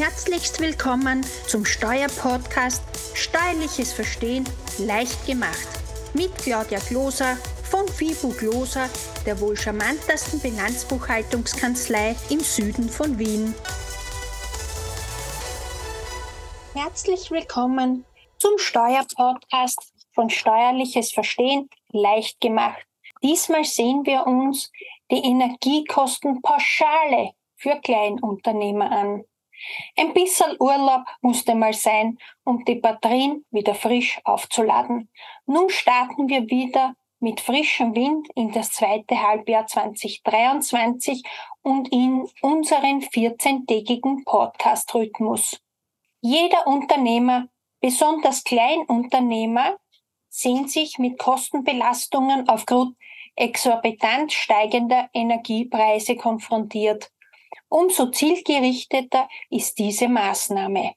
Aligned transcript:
Herzlichst 0.00 0.60
willkommen 0.60 1.24
zum 1.46 1.64
Steuerpodcast 1.66 2.82
Steuerliches 3.12 3.92
Verstehen 3.92 4.48
leicht 4.78 5.26
gemacht 5.26 5.68
mit 6.14 6.34
Claudia 6.36 6.78
Gloser 6.88 7.36
von 7.64 7.86
FIBU 7.86 8.32
Gloser, 8.32 8.88
der 9.26 9.38
wohl 9.42 9.58
charmantesten 9.58 10.40
Bilanzbuchhaltungskanzlei 10.40 12.16
im 12.30 12.40
Süden 12.40 12.88
von 12.88 13.18
Wien. 13.18 13.54
Herzlich 16.72 17.30
willkommen 17.30 18.06
zum 18.38 18.56
Steuerpodcast 18.56 19.92
von 20.14 20.30
Steuerliches 20.30 21.12
Verstehen 21.12 21.68
leicht 21.92 22.40
gemacht. 22.40 22.86
Diesmal 23.22 23.64
sehen 23.64 24.06
wir 24.06 24.26
uns 24.26 24.72
die 25.10 25.22
Energiekostenpauschale 25.22 27.32
für 27.56 27.78
Kleinunternehmer 27.82 28.90
an. 28.90 29.24
Ein 29.96 30.12
bisschen 30.12 30.56
Urlaub 30.58 31.02
musste 31.20 31.54
mal 31.54 31.72
sein, 31.72 32.18
um 32.44 32.64
die 32.64 32.76
Batterien 32.76 33.44
wieder 33.50 33.74
frisch 33.74 34.20
aufzuladen. 34.24 35.10
Nun 35.46 35.68
starten 35.70 36.28
wir 36.28 36.48
wieder 36.48 36.94
mit 37.20 37.40
frischem 37.40 37.94
Wind 37.94 38.28
in 38.34 38.50
das 38.52 38.72
zweite 38.72 39.20
Halbjahr 39.20 39.66
2023 39.66 41.22
und 41.62 41.92
in 41.92 42.26
unseren 42.40 43.02
14-tägigen 43.02 44.24
Podcast-Rhythmus. 44.24 45.60
Jeder 46.22 46.66
Unternehmer, 46.66 47.48
besonders 47.80 48.42
Kleinunternehmer, 48.44 49.76
sehen 50.28 50.68
sich 50.68 50.98
mit 50.98 51.18
Kostenbelastungen 51.18 52.48
aufgrund 52.48 52.96
exorbitant 53.36 54.32
steigender 54.32 55.08
Energiepreise 55.12 56.16
konfrontiert. 56.16 57.10
Umso 57.70 58.10
zielgerichteter 58.10 59.30
ist 59.48 59.78
diese 59.78 60.08
Maßnahme. 60.08 60.92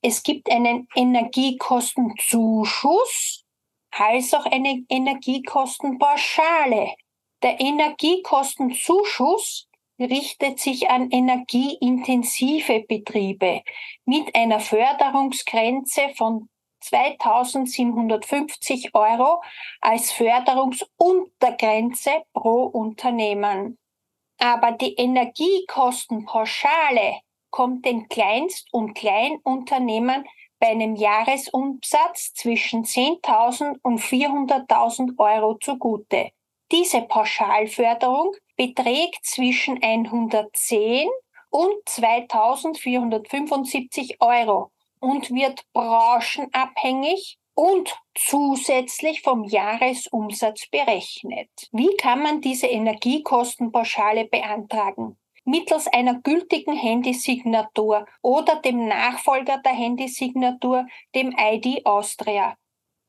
Es 0.00 0.22
gibt 0.22 0.48
einen 0.48 0.88
Energiekostenzuschuss 0.94 3.44
als 3.90 4.32
auch 4.32 4.46
eine 4.46 4.84
Energiekostenpauschale. 4.88 6.94
Der 7.42 7.60
Energiekostenzuschuss 7.60 9.68
richtet 9.98 10.60
sich 10.60 10.88
an 10.88 11.10
energieintensive 11.10 12.84
Betriebe 12.86 13.62
mit 14.04 14.32
einer 14.36 14.60
Förderungsgrenze 14.60 16.10
von 16.16 16.48
2750 16.80 18.94
Euro 18.94 19.42
als 19.80 20.12
Förderungsuntergrenze 20.12 22.22
pro 22.32 22.66
Unternehmen. 22.66 23.78
Aber 24.38 24.72
die 24.72 24.94
Energiekostenpauschale 24.94 27.20
kommt 27.50 27.84
den 27.86 28.08
Kleinst- 28.08 28.66
und 28.72 28.94
Kleinunternehmen 28.94 30.26
bei 30.58 30.68
einem 30.68 30.96
Jahresumsatz 30.96 32.32
zwischen 32.34 32.84
10.000 32.84 33.78
und 33.82 34.00
400.000 34.00 35.18
Euro 35.18 35.58
zugute. 35.58 36.30
Diese 36.72 37.02
Pauschalförderung 37.02 38.34
beträgt 38.56 39.24
zwischen 39.24 39.82
110 39.82 41.10
und 41.50 41.74
2.475 41.86 44.20
Euro 44.20 44.70
und 44.98 45.30
wird 45.30 45.62
branchenabhängig 45.72 47.38
und 47.54 47.96
zusätzlich 48.14 49.22
vom 49.22 49.44
Jahresumsatz 49.44 50.68
berechnet. 50.70 51.50
Wie 51.72 51.96
kann 51.96 52.22
man 52.22 52.40
diese 52.40 52.66
Energiekostenpauschale 52.66 54.26
beantragen? 54.26 55.16
Mittels 55.44 55.86
einer 55.88 56.20
gültigen 56.20 56.74
Handysignatur 56.74 58.06
oder 58.22 58.56
dem 58.56 58.88
Nachfolger 58.88 59.58
der 59.58 59.72
Handysignatur, 59.72 60.86
dem 61.14 61.34
ID 61.38 61.84
Austria. 61.84 62.56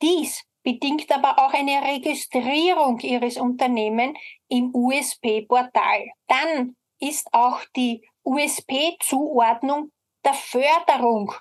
Dies 0.00 0.44
bedingt 0.62 1.10
aber 1.10 1.38
auch 1.38 1.52
eine 1.52 1.82
Registrierung 1.82 3.00
Ihres 3.00 3.36
Unternehmens 3.36 4.18
im 4.48 4.74
USP-Portal. 4.74 6.06
Dann 6.28 6.76
ist 7.00 7.28
auch 7.32 7.60
die 7.74 8.06
USP-Zuordnung 8.24 9.90
der 10.24 10.34
Förderung 10.34 11.32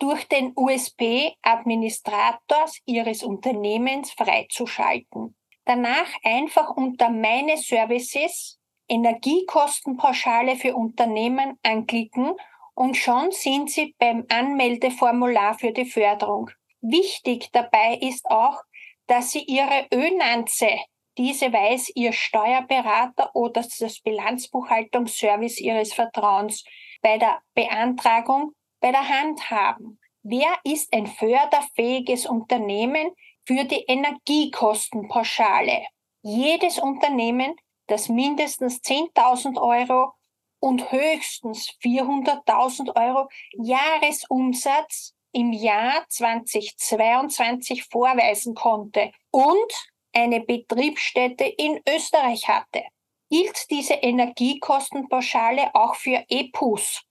durch 0.00 0.24
den 0.24 0.52
USP-Administrator 0.56 2.64
Ihres 2.86 3.22
Unternehmens 3.22 4.10
freizuschalten. 4.12 5.36
Danach 5.64 6.08
einfach 6.24 6.70
unter 6.70 7.10
Meine 7.10 7.58
Services 7.58 8.58
Energiekostenpauschale 8.88 10.56
für 10.56 10.74
Unternehmen 10.74 11.56
anklicken 11.62 12.32
und 12.74 12.96
schon 12.96 13.30
sind 13.30 13.70
Sie 13.70 13.94
beim 13.98 14.24
Anmeldeformular 14.28 15.56
für 15.56 15.70
die 15.70 15.84
Förderung. 15.84 16.50
Wichtig 16.80 17.50
dabei 17.52 17.98
ist 18.00 18.28
auch, 18.28 18.60
dass 19.06 19.30
Sie 19.30 19.44
Ihre 19.44 19.86
Önanze, 19.94 20.70
diese 21.18 21.52
weiß 21.52 21.92
Ihr 21.94 22.12
Steuerberater 22.12 23.30
oder 23.34 23.62
das 23.62 24.00
Bilanzbuchhaltungsservice 24.00 25.60
Ihres 25.60 25.92
Vertrauens 25.92 26.64
bei 27.00 27.18
der 27.18 27.40
Beantragung 27.54 28.54
bei 28.80 28.90
der 28.90 29.08
Hand 29.08 29.50
haben. 29.50 29.98
Wer 30.22 30.58
ist 30.64 30.92
ein 30.92 31.06
förderfähiges 31.06 32.26
Unternehmen 32.26 33.12
für 33.46 33.64
die 33.64 33.84
Energiekostenpauschale? 33.86 35.86
Jedes 36.22 36.78
Unternehmen, 36.78 37.54
das 37.86 38.08
mindestens 38.08 38.82
10.000 38.82 39.60
Euro 39.60 40.12
und 40.60 40.92
höchstens 40.92 41.70
400.000 41.82 42.94
Euro 42.96 43.28
Jahresumsatz 43.52 45.14
im 45.32 45.52
Jahr 45.52 46.04
2022 46.08 47.84
vorweisen 47.84 48.54
konnte 48.54 49.12
und 49.30 49.72
eine 50.12 50.40
Betriebsstätte 50.40 51.44
in 51.44 51.80
Österreich 51.88 52.48
hatte. 52.48 52.82
Gilt 53.30 53.70
diese 53.70 53.94
Energiekostenpauschale 53.94 55.74
auch 55.74 55.94
für 55.94 56.24
EPUs, 56.28 57.02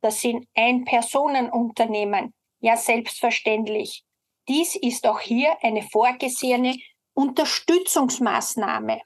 das 0.00 0.20
sind 0.20 0.46
Ein-Personen-Unternehmen. 0.54 2.34
Ja, 2.60 2.76
selbstverständlich. 2.76 4.04
Dies 4.48 4.76
ist 4.76 5.06
auch 5.06 5.20
hier 5.20 5.56
eine 5.62 5.82
vorgesehene 5.82 6.76
Unterstützungsmaßnahme. 7.14 9.00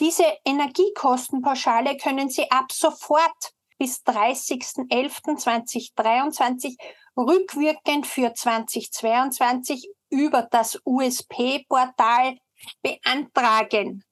Diese 0.00 0.24
Energiekostenpauschale 0.46 1.98
können 1.98 2.30
Sie 2.30 2.50
ab 2.50 2.72
sofort 2.72 3.52
bis 3.78 4.02
30.11.2023 4.02 6.76
rückwirkend 7.18 8.06
für 8.06 8.32
2022 8.32 9.90
über 10.08 10.48
das 10.50 10.80
USP-Portal 10.86 12.38
beantragen. 12.82 14.02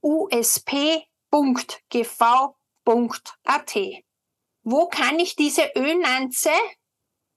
usp.gv.at 0.00 1.04
Wo 4.62 4.88
kann 4.88 5.18
ich 5.18 5.36
diese 5.36 5.70
Ölnanze 5.76 6.52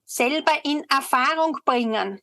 selber 0.06 0.54
in 0.64 0.86
Erfahrung 0.90 1.58
bringen? 1.66 2.22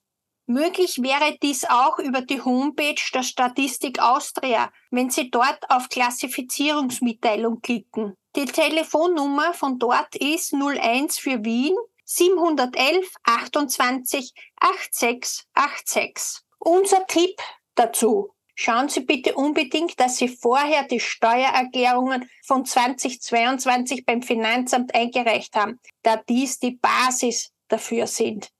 Möglich 0.50 1.02
wäre 1.02 1.36
dies 1.42 1.66
auch 1.66 1.98
über 1.98 2.22
die 2.22 2.40
Homepage 2.40 2.94
der 3.12 3.22
Statistik 3.22 4.00
Austria, 4.00 4.72
wenn 4.90 5.10
Sie 5.10 5.30
dort 5.30 5.58
auf 5.68 5.90
Klassifizierungsmitteilung 5.90 7.60
klicken. 7.60 8.14
Die 8.34 8.46
Telefonnummer 8.46 9.52
von 9.52 9.78
dort 9.78 10.16
ist 10.16 10.54
01 10.54 11.18
für 11.18 11.44
Wien 11.44 11.76
711 12.06 13.14
28 13.24 14.32
86 14.58 15.44
86. 15.54 16.40
Unser 16.60 17.06
Tipp 17.06 17.38
dazu. 17.74 18.30
Schauen 18.54 18.88
Sie 18.88 19.00
bitte 19.00 19.34
unbedingt, 19.34 20.00
dass 20.00 20.16
Sie 20.16 20.28
vorher 20.28 20.84
die 20.84 20.98
Steuererklärungen 20.98 22.26
von 22.42 22.64
2022 22.64 24.06
beim 24.06 24.22
Finanzamt 24.22 24.94
eingereicht 24.94 25.54
haben, 25.54 25.78
da 26.02 26.16
dies 26.16 26.58
die 26.58 26.78
Basis 26.80 27.52
dafür 27.68 28.06
sind. 28.06 28.50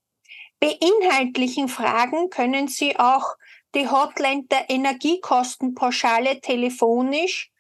Bei 0.61 0.77
inhaltlichen 0.81 1.69
Fragen 1.69 2.31
können 2.31 2.69
Sie 2.69 2.99
auch 2.99 3.37
die 3.75 3.89
Hotline 3.89 4.45
der 4.45 4.71
Energiekostenpauschale 4.71 6.41
telefonisch 6.41 7.51